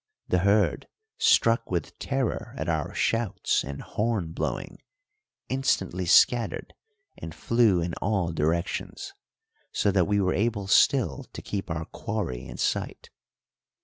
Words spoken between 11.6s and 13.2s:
our quarry in sight.